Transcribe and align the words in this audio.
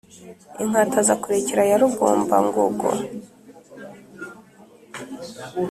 inkatazakurekera 0.63 1.63
ya 1.71 1.77
rugombangogo 1.81 2.87